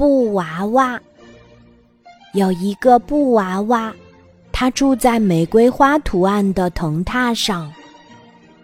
[0.00, 0.98] 布娃娃。
[2.32, 3.94] 有一个布娃娃，
[4.50, 7.70] 它住在玫瑰花图案的藤榻上。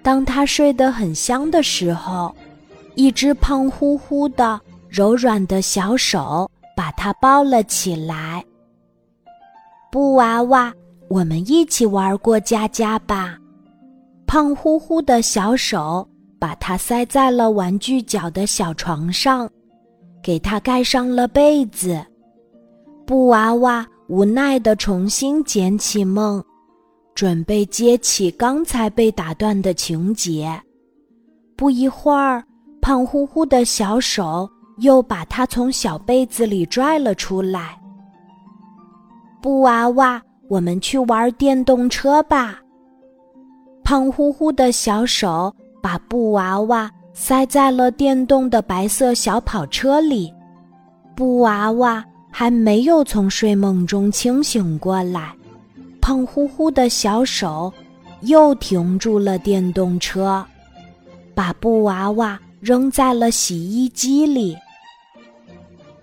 [0.03, 2.35] 当它睡得很香的时候，
[2.95, 8.43] 一只胖乎乎的、柔软的小手把它抱了起来。
[9.93, 10.73] 布娃娃，
[11.11, 13.37] 我们一起玩过家家吧？
[14.27, 16.09] 胖乎乎的小手
[16.39, 19.47] 把它塞在了玩具角的小床上，
[20.27, 22.05] 给它盖上了被子。
[23.07, 26.43] 布娃娃无奈地重新捡起梦，
[27.15, 30.61] 准备接起刚才被打断的情节。
[31.55, 32.43] 不一会儿，
[32.83, 37.80] 胖乎乎的小手又把它从小被子里拽了出来。
[39.41, 42.59] 布娃娃，我们去玩电动车吧。
[43.85, 50.33] 胖乎乎的小手把布娃娃塞在了电动的白色小跑车里。
[51.16, 52.05] 布娃娃。
[52.38, 55.35] 还没有从睡梦中清醒过来，
[56.02, 57.73] 胖乎乎的小手
[58.21, 60.45] 又停住了电动车，
[61.35, 64.54] 把布娃娃扔在了洗衣机里。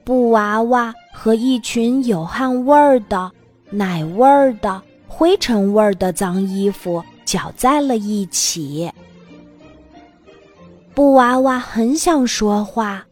[0.04, 3.32] 布娃娃和一群有汗味儿的、
[3.70, 8.92] 奶味儿的、灰尘味儿的脏衣服搅在了一起。
[10.96, 13.04] 布娃娃很想说话，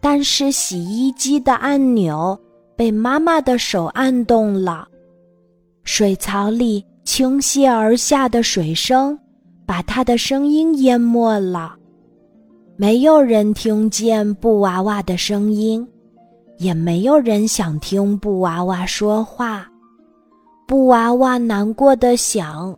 [0.00, 2.38] 但是洗衣机的按钮。
[2.74, 4.88] 被妈妈的手按动了，
[5.84, 9.16] 水槽里倾泻而下的水声
[9.64, 11.76] 把他的声音淹没了。
[12.76, 15.86] 没有人听见布娃娃的声音，
[16.56, 19.68] 也没有人想听布娃娃说话。
[20.66, 22.76] 布娃娃难过的想：“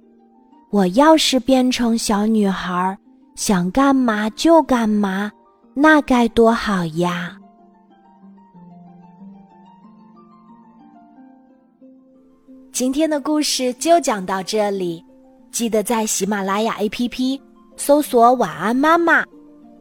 [0.71, 2.99] 我要是变成小女孩，
[3.35, 5.31] 想干嘛就干嘛，
[5.75, 7.37] 那该多好呀！”
[12.71, 15.05] 今天的故事就讲到这里，
[15.51, 17.41] 记得在喜马拉雅 APP
[17.77, 19.25] 搜索“晚安妈妈”，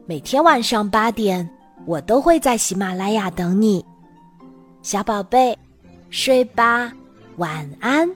[0.06, 1.48] 每天晚上八点，
[1.86, 3.84] 我都会在喜马拉雅等你，
[4.82, 5.56] 小宝贝，
[6.10, 6.92] 睡吧，
[7.36, 8.08] 晚安。